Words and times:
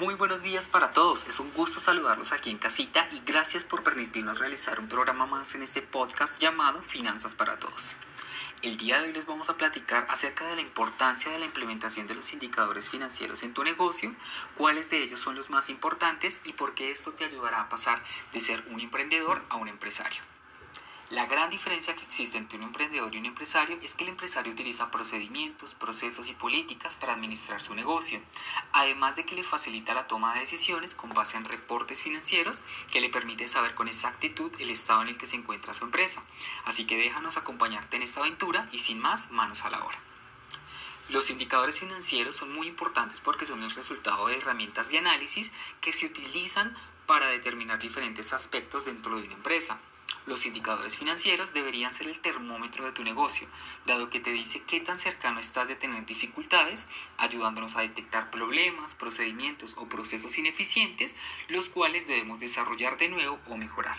Muy 0.00 0.14
buenos 0.14 0.42
días 0.42 0.68
para 0.68 0.92
todos, 0.92 1.28
es 1.28 1.38
un 1.38 1.52
gusto 1.52 1.78
saludarlos 1.78 2.32
aquí 2.32 2.48
en 2.48 2.56
casita 2.56 3.06
y 3.12 3.20
gracias 3.26 3.62
por 3.62 3.82
permitirnos 3.82 4.38
realizar 4.38 4.80
un 4.80 4.88
programa 4.88 5.26
más 5.26 5.54
en 5.54 5.62
este 5.62 5.82
podcast 5.82 6.40
llamado 6.40 6.80
Finanzas 6.80 7.34
para 7.34 7.58
Todos. 7.58 7.94
El 8.62 8.78
día 8.78 8.98
de 8.98 9.08
hoy 9.08 9.12
les 9.12 9.26
vamos 9.26 9.50
a 9.50 9.58
platicar 9.58 10.06
acerca 10.08 10.46
de 10.46 10.56
la 10.56 10.62
importancia 10.62 11.30
de 11.30 11.38
la 11.38 11.44
implementación 11.44 12.06
de 12.06 12.14
los 12.14 12.32
indicadores 12.32 12.88
financieros 12.88 13.42
en 13.42 13.52
tu 13.52 13.64
negocio, 13.64 14.14
cuáles 14.56 14.88
de 14.88 15.02
ellos 15.02 15.20
son 15.20 15.34
los 15.34 15.50
más 15.50 15.68
importantes 15.68 16.40
y 16.44 16.54
por 16.54 16.72
qué 16.74 16.90
esto 16.90 17.12
te 17.12 17.26
ayudará 17.26 17.60
a 17.60 17.68
pasar 17.68 18.02
de 18.32 18.40
ser 18.40 18.64
un 18.70 18.80
emprendedor 18.80 19.42
a 19.50 19.56
un 19.56 19.68
empresario. 19.68 20.22
La 21.12 21.26
gran 21.26 21.50
diferencia 21.50 21.94
que 21.94 22.04
existe 22.04 22.38
entre 22.38 22.56
un 22.56 22.64
emprendedor 22.64 23.14
y 23.14 23.18
un 23.18 23.26
empresario 23.26 23.78
es 23.82 23.94
que 23.94 24.04
el 24.04 24.08
empresario 24.08 24.50
utiliza 24.50 24.90
procedimientos, 24.90 25.74
procesos 25.74 26.30
y 26.30 26.32
políticas 26.32 26.96
para 26.96 27.12
administrar 27.12 27.60
su 27.60 27.74
negocio, 27.74 28.22
además 28.72 29.14
de 29.14 29.26
que 29.26 29.34
le 29.34 29.42
facilita 29.42 29.92
la 29.92 30.06
toma 30.06 30.32
de 30.32 30.40
decisiones 30.40 30.94
con 30.94 31.12
base 31.12 31.36
en 31.36 31.44
reportes 31.44 32.00
financieros 32.00 32.64
que 32.90 33.02
le 33.02 33.10
permite 33.10 33.46
saber 33.46 33.74
con 33.74 33.88
exactitud 33.88 34.50
el 34.58 34.70
estado 34.70 35.02
en 35.02 35.08
el 35.08 35.18
que 35.18 35.26
se 35.26 35.36
encuentra 35.36 35.74
su 35.74 35.84
empresa. 35.84 36.22
Así 36.64 36.86
que 36.86 36.96
déjanos 36.96 37.36
acompañarte 37.36 37.98
en 37.98 38.04
esta 38.04 38.20
aventura 38.20 38.66
y 38.72 38.78
sin 38.78 38.98
más, 38.98 39.30
manos 39.30 39.66
a 39.66 39.70
la 39.70 39.84
obra. 39.84 39.98
Los 41.10 41.28
indicadores 41.28 41.78
financieros 41.78 42.36
son 42.36 42.54
muy 42.54 42.68
importantes 42.68 43.20
porque 43.20 43.44
son 43.44 43.62
el 43.62 43.72
resultado 43.72 44.28
de 44.28 44.38
herramientas 44.38 44.88
de 44.88 44.96
análisis 44.96 45.52
que 45.82 45.92
se 45.92 46.06
utilizan 46.06 46.74
para 47.04 47.26
determinar 47.26 47.80
diferentes 47.80 48.32
aspectos 48.32 48.86
dentro 48.86 49.18
de 49.18 49.24
una 49.24 49.34
empresa. 49.34 49.78
Los 50.24 50.46
indicadores 50.46 50.96
financieros 50.96 51.52
deberían 51.52 51.94
ser 51.94 52.06
el 52.06 52.20
termómetro 52.20 52.84
de 52.84 52.92
tu 52.92 53.02
negocio, 53.02 53.48
dado 53.86 54.08
que 54.08 54.20
te 54.20 54.30
dice 54.30 54.62
qué 54.62 54.78
tan 54.78 55.00
cercano 55.00 55.40
estás 55.40 55.66
de 55.66 55.74
tener 55.74 56.06
dificultades, 56.06 56.86
ayudándonos 57.16 57.74
a 57.74 57.80
detectar 57.80 58.30
problemas, 58.30 58.94
procedimientos 58.94 59.74
o 59.76 59.88
procesos 59.88 60.38
ineficientes, 60.38 61.16
los 61.48 61.68
cuales 61.68 62.06
debemos 62.06 62.38
desarrollar 62.38 62.98
de 62.98 63.08
nuevo 63.08 63.40
o 63.48 63.56
mejorar. 63.56 63.96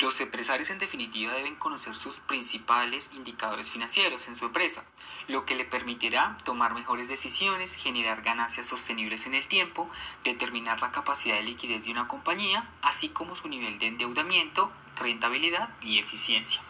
Los 0.00 0.20
empresarios 0.20 0.70
en 0.70 0.78
definitiva 0.78 1.32
deben 1.32 1.56
conocer 1.56 1.96
sus 1.96 2.20
principales 2.20 3.10
indicadores 3.16 3.68
financieros 3.68 4.28
en 4.28 4.36
su 4.36 4.44
empresa, 4.44 4.84
lo 5.26 5.44
que 5.44 5.56
le 5.56 5.64
permitirá 5.64 6.36
tomar 6.44 6.72
mejores 6.72 7.08
decisiones, 7.08 7.74
generar 7.74 8.22
ganancias 8.22 8.66
sostenibles 8.66 9.26
en 9.26 9.34
el 9.34 9.48
tiempo, 9.48 9.90
determinar 10.22 10.80
la 10.80 10.92
capacidad 10.92 11.34
de 11.34 11.42
liquidez 11.42 11.82
de 11.82 11.90
una 11.90 12.06
compañía, 12.06 12.70
así 12.80 13.08
como 13.08 13.34
su 13.34 13.48
nivel 13.48 13.80
de 13.80 13.88
endeudamiento, 13.88 14.70
rentabilidad 14.96 15.70
y 15.82 15.98
eficiencia. 15.98 16.62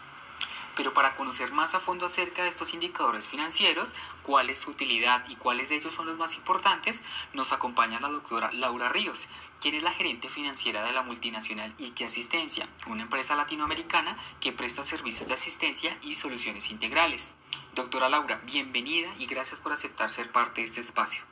Pero 0.79 0.93
para 0.93 1.17
conocer 1.17 1.51
más 1.51 1.75
a 1.75 1.81
fondo 1.81 2.05
acerca 2.05 2.43
de 2.43 2.47
estos 2.47 2.73
indicadores 2.73 3.27
financieros, 3.27 3.93
cuál 4.23 4.49
es 4.49 4.59
su 4.59 4.71
utilidad 4.71 5.27
y 5.27 5.35
cuáles 5.35 5.67
de 5.67 5.75
ellos 5.75 5.93
son 5.93 6.05
los 6.05 6.17
más 6.17 6.37
importantes, 6.37 7.03
nos 7.33 7.51
acompaña 7.51 7.99
la 7.99 8.07
doctora 8.07 8.49
Laura 8.53 8.87
Ríos, 8.87 9.27
quien 9.59 9.75
es 9.75 9.83
la 9.83 9.91
gerente 9.91 10.29
financiera 10.29 10.81
de 10.85 10.93
la 10.93 11.01
multinacional 11.01 11.75
Ike 11.79 12.05
Asistencia, 12.05 12.69
una 12.87 13.01
empresa 13.01 13.35
latinoamericana 13.35 14.15
que 14.39 14.53
presta 14.53 14.83
servicios 14.83 15.27
de 15.27 15.33
asistencia 15.33 15.97
y 16.01 16.13
soluciones 16.13 16.69
integrales. 16.69 17.35
Doctora 17.75 18.07
Laura, 18.07 18.39
bienvenida 18.45 19.09
y 19.19 19.25
gracias 19.25 19.59
por 19.59 19.73
aceptar 19.73 20.09
ser 20.11 20.31
parte 20.31 20.61
de 20.61 20.67
este 20.67 20.79
espacio. 20.79 21.23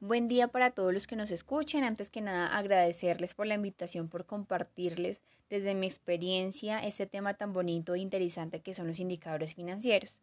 Buen 0.00 0.28
día 0.28 0.48
para 0.48 0.72
todos 0.72 0.92
los 0.92 1.06
que 1.06 1.16
nos 1.16 1.30
escuchen. 1.30 1.82
Antes 1.82 2.10
que 2.10 2.20
nada, 2.20 2.54
agradecerles 2.54 3.32
por 3.32 3.46
la 3.46 3.54
invitación, 3.54 4.10
por 4.10 4.26
compartirles 4.26 5.22
desde 5.48 5.74
mi 5.74 5.86
experiencia 5.86 6.84
este 6.84 7.06
tema 7.06 7.32
tan 7.32 7.54
bonito 7.54 7.94
e 7.94 8.00
interesante 8.00 8.60
que 8.60 8.74
son 8.74 8.88
los 8.88 9.00
indicadores 9.00 9.54
financieros. 9.54 10.20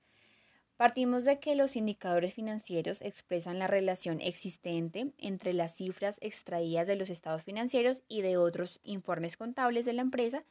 Partimos 0.78 1.26
de 1.26 1.40
que 1.40 1.56
los 1.56 1.76
indicadores 1.76 2.36
financieros 2.36 3.02
expresan 3.02 3.58
la 3.58 3.66
relación 3.66 4.22
existente 4.22 5.12
entre 5.18 5.54
las 5.54 5.74
cifras 5.76 6.20
extraídas 6.22 6.86
de 6.86 6.96
los 6.96 7.10
estados 7.10 7.42
financieros 7.42 8.04
y 8.08 8.22
de 8.22 8.38
otros 8.38 8.80
informes 8.84 9.38
contables 9.38 9.86
de 9.86 9.94
la 9.94 10.04
empresa 10.04 10.44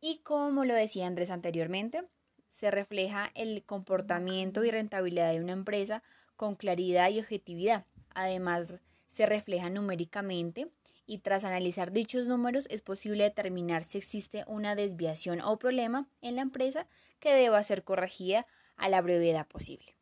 y 0.00 0.18
como 0.18 0.64
lo 0.64 0.74
decía 0.74 1.08
Andrés 1.08 1.32
anteriormente, 1.32 2.04
se 2.50 2.70
refleja 2.70 3.32
el 3.34 3.64
comportamiento 3.64 4.64
y 4.64 4.70
rentabilidad 4.70 5.32
de 5.32 5.40
una 5.40 5.54
empresa 5.54 6.04
con 6.36 6.54
claridad 6.54 7.10
y 7.10 7.18
objetividad 7.18 7.84
Además, 8.14 8.80
se 9.10 9.26
refleja 9.26 9.70
numéricamente 9.70 10.70
y 11.06 11.18
tras 11.18 11.44
analizar 11.44 11.90
dichos 11.92 12.26
números 12.26 12.66
es 12.70 12.82
posible 12.82 13.24
determinar 13.24 13.84
si 13.84 13.98
existe 13.98 14.44
una 14.46 14.74
desviación 14.74 15.40
o 15.40 15.58
problema 15.58 16.08
en 16.22 16.36
la 16.36 16.42
empresa 16.42 16.86
que 17.18 17.34
deba 17.34 17.62
ser 17.62 17.82
corregida 17.84 18.46
a 18.76 18.88
la 18.88 19.00
brevedad 19.00 19.46
posible. 19.46 19.96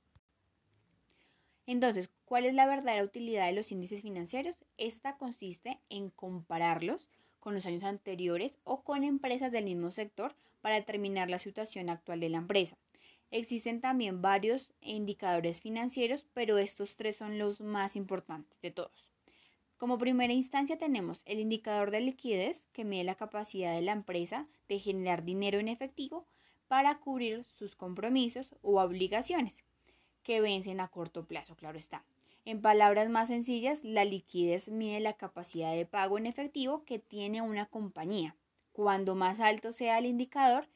Entonces, 1.66 2.10
¿cuál 2.24 2.46
es 2.46 2.54
la 2.54 2.66
verdadera 2.66 3.04
utilidad 3.04 3.46
de 3.46 3.52
los 3.52 3.72
índices 3.72 4.02
financieros? 4.02 4.56
Esta 4.78 5.18
consiste 5.18 5.80
en 5.90 6.10
compararlos 6.10 7.10
con 7.40 7.54
los 7.54 7.66
años 7.66 7.84
anteriores 7.84 8.58
o 8.64 8.82
con 8.84 9.04
empresas 9.04 9.52
del 9.52 9.64
mismo 9.64 9.90
sector 9.90 10.34
para 10.60 10.76
determinar 10.76 11.30
la 11.30 11.38
situación 11.38 11.90
actual 11.90 12.20
de 12.20 12.30
la 12.30 12.38
empresa. 12.38 12.76
Existen 13.30 13.80
también 13.80 14.22
varios 14.22 14.70
indicadores 14.80 15.60
financieros, 15.60 16.26
pero 16.32 16.56
estos 16.58 16.96
tres 16.96 17.16
son 17.16 17.38
los 17.38 17.60
más 17.60 17.94
importantes 17.94 18.60
de 18.62 18.70
todos. 18.70 19.08
Como 19.76 19.98
primera 19.98 20.32
instancia 20.32 20.78
tenemos 20.78 21.22
el 21.24 21.38
indicador 21.38 21.90
de 21.90 22.00
liquidez, 22.00 22.64
que 22.72 22.84
mide 22.84 23.04
la 23.04 23.14
capacidad 23.14 23.74
de 23.74 23.82
la 23.82 23.92
empresa 23.92 24.48
de 24.68 24.78
generar 24.78 25.24
dinero 25.24 25.60
en 25.60 25.68
efectivo 25.68 26.26
para 26.66 26.98
cubrir 26.98 27.44
sus 27.44 27.76
compromisos 27.76 28.54
o 28.62 28.80
obligaciones, 28.80 29.54
que 30.22 30.40
vencen 30.40 30.80
a 30.80 30.88
corto 30.88 31.26
plazo, 31.26 31.54
claro 31.54 31.78
está. 31.78 32.04
En 32.44 32.62
palabras 32.62 33.10
más 33.10 33.28
sencillas, 33.28 33.84
la 33.84 34.04
liquidez 34.04 34.68
mide 34.68 35.00
la 35.00 35.12
capacidad 35.12 35.74
de 35.74 35.84
pago 35.86 36.16
en 36.16 36.26
efectivo 36.26 36.82
que 36.84 36.98
tiene 36.98 37.42
una 37.42 37.66
compañía. 37.66 38.34
Cuando 38.72 39.14
más 39.14 39.38
alto 39.38 39.70
sea 39.70 39.98
el 39.98 40.06
indicador, 40.06 40.66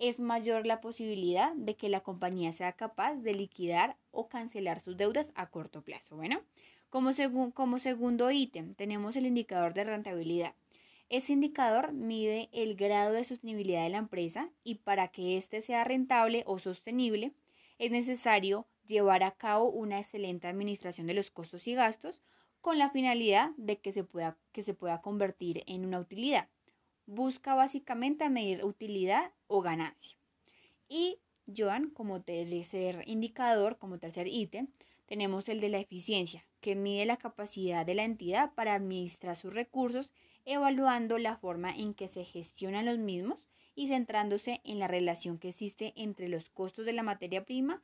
es 0.00 0.18
mayor 0.18 0.66
la 0.66 0.80
posibilidad 0.80 1.52
de 1.52 1.76
que 1.76 1.90
la 1.90 2.00
compañía 2.00 2.52
sea 2.52 2.72
capaz 2.72 3.16
de 3.16 3.34
liquidar 3.34 3.98
o 4.10 4.28
cancelar 4.28 4.80
sus 4.80 4.96
deudas 4.96 5.28
a 5.34 5.50
corto 5.50 5.82
plazo. 5.82 6.16
Bueno, 6.16 6.40
como, 6.88 7.12
segundo 7.78 8.30
ítem 8.30 8.74
tenemos 8.74 9.14
el 9.16 9.26
indicador 9.26 9.74
de 9.74 9.84
rentabilidad. 9.84 10.54
Este 11.10 11.34
indicador 11.34 11.92
mide 11.92 12.48
el 12.52 12.76
grado 12.76 13.12
de 13.12 13.24
sostenibilidad 13.24 13.84
de 13.84 13.90
la 13.90 13.98
empresa 13.98 14.48
y 14.64 14.76
para 14.76 15.08
que 15.08 15.36
éste 15.36 15.60
sea 15.60 15.84
rentable 15.84 16.44
o 16.46 16.58
sostenible 16.58 17.32
es 17.78 17.90
necesario 17.90 18.66
llevar 18.86 19.22
a 19.22 19.32
cabo 19.32 19.68
una 19.70 19.98
excelente 19.98 20.48
administración 20.48 21.06
de 21.06 21.14
los 21.14 21.30
costos 21.30 21.66
y 21.66 21.74
gastos 21.74 22.22
con 22.62 22.78
la 22.78 22.90
finalidad 22.90 23.50
de 23.58 23.78
que 23.78 23.92
se 23.92 24.04
pueda, 24.04 24.38
que 24.52 24.62
se 24.62 24.72
pueda 24.72 25.02
convertir 25.02 25.62
en 25.66 25.84
una 25.84 26.00
utilidad 26.00 26.48
busca 27.10 27.54
básicamente 27.54 28.28
medir 28.30 28.64
utilidad 28.64 29.32
o 29.48 29.62
ganancia. 29.62 30.16
Y 30.88 31.18
Joan, 31.56 31.90
como 31.90 32.22
tercer 32.22 33.02
indicador, 33.06 33.78
como 33.78 33.98
tercer 33.98 34.28
ítem, 34.28 34.68
tenemos 35.06 35.48
el 35.48 35.60
de 35.60 35.70
la 35.70 35.78
eficiencia, 35.78 36.44
que 36.60 36.76
mide 36.76 37.04
la 37.04 37.16
capacidad 37.16 37.84
de 37.84 37.94
la 37.94 38.04
entidad 38.04 38.54
para 38.54 38.74
administrar 38.74 39.34
sus 39.34 39.52
recursos, 39.52 40.12
evaluando 40.44 41.18
la 41.18 41.36
forma 41.36 41.74
en 41.74 41.94
que 41.94 42.06
se 42.06 42.24
gestionan 42.24 42.86
los 42.86 42.98
mismos 42.98 43.38
y 43.74 43.88
centrándose 43.88 44.60
en 44.62 44.78
la 44.78 44.86
relación 44.86 45.38
que 45.38 45.48
existe 45.48 45.92
entre 45.96 46.28
los 46.28 46.48
costos 46.50 46.86
de 46.86 46.92
la 46.92 47.02
materia 47.02 47.44
prima 47.44 47.82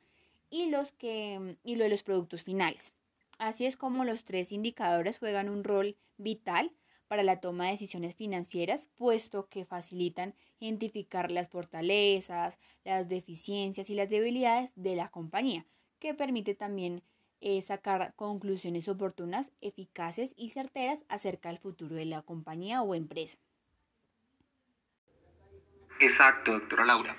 y 0.49 0.69
los, 0.69 0.93
que, 0.93 1.57
y 1.65 1.75
lo 1.75 1.83
de 1.83 1.89
los 1.89 2.03
productos 2.03 2.43
finales. 2.43 2.93
Así 3.39 3.65
es 3.65 3.75
como 3.75 4.05
los 4.05 4.23
tres 4.23 4.53
indicadores 4.53 5.19
juegan 5.19 5.49
un 5.49 5.65
rol 5.65 5.97
vital 6.17 6.71
para 7.07 7.23
la 7.23 7.39
toma 7.39 7.65
de 7.65 7.71
decisiones 7.71 8.15
financieras, 8.15 8.87
puesto 8.95 9.47
que 9.49 9.65
facilitan 9.65 10.33
identificar 10.59 11.31
las 11.31 11.47
fortalezas, 11.47 12.59
las 12.83 13.07
deficiencias 13.07 13.89
y 13.89 13.95
las 13.95 14.09
debilidades 14.09 14.71
de 14.75 14.95
la 14.95 15.09
compañía, 15.09 15.65
que 15.99 16.13
permite 16.13 16.55
también 16.55 17.03
eh, 17.39 17.61
sacar 17.61 18.13
conclusiones 18.15 18.87
oportunas, 18.87 19.51
eficaces 19.61 20.33
y 20.35 20.49
certeras 20.49 21.05
acerca 21.07 21.49
del 21.49 21.59
futuro 21.59 21.95
de 21.95 22.05
la 22.05 22.23
compañía 22.23 22.81
o 22.81 22.95
empresa. 22.95 23.37
Exacto, 25.99 26.53
doctora 26.53 26.85
Laura. 26.85 27.15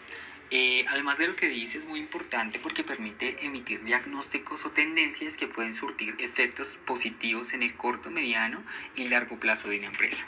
Eh, 0.50 0.86
además 0.88 1.18
de 1.18 1.28
lo 1.28 1.36
que 1.36 1.48
dice, 1.48 1.76
es 1.76 1.84
muy 1.84 2.00
importante 2.00 2.58
porque 2.58 2.82
permite 2.82 3.44
emitir 3.44 3.84
diagnósticos 3.84 4.64
o 4.64 4.70
tendencias 4.70 5.36
que 5.36 5.46
pueden 5.46 5.74
surtir 5.74 6.16
efectos 6.20 6.78
positivos 6.86 7.52
en 7.52 7.62
el 7.62 7.74
corto, 7.76 8.10
mediano 8.10 8.62
y 8.96 9.08
largo 9.08 9.38
plazo 9.38 9.68
de 9.68 9.78
una 9.78 9.88
empresa. 9.88 10.26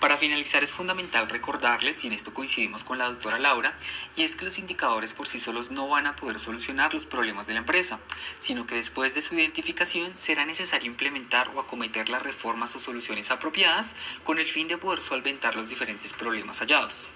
Para 0.00 0.16
finalizar 0.16 0.62
es 0.64 0.70
fundamental 0.70 1.28
recordarles, 1.28 2.04
y 2.04 2.08
en 2.08 2.14
esto 2.14 2.34
coincidimos 2.34 2.84
con 2.84 2.98
la 2.98 3.06
doctora 3.06 3.38
Laura, 3.38 3.78
y 4.16 4.22
es 4.22 4.34
que 4.34 4.44
los 4.44 4.58
indicadores 4.58 5.14
por 5.14 5.26
sí 5.26 5.38
solos 5.38 5.70
no 5.70 5.88
van 5.88 6.06
a 6.06 6.16
poder 6.16 6.38
solucionar 6.38 6.92
los 6.92 7.06
problemas 7.06 7.46
de 7.46 7.54
la 7.54 7.60
empresa, 7.60 8.00
sino 8.38 8.66
que 8.66 8.74
después 8.74 9.14
de 9.14 9.22
su 9.22 9.34
identificación 9.34 10.12
será 10.16 10.44
necesario 10.44 10.90
implementar 10.90 11.50
o 11.54 11.60
acometer 11.60 12.08
las 12.08 12.22
reformas 12.22 12.74
o 12.76 12.80
soluciones 12.80 13.30
apropiadas 13.30 13.94
con 14.24 14.38
el 14.38 14.48
fin 14.48 14.68
de 14.68 14.78
poder 14.78 15.00
solventar 15.00 15.54
los 15.54 15.68
diferentes 15.68 16.12
problemas 16.12 16.60
hallados. 16.60 17.08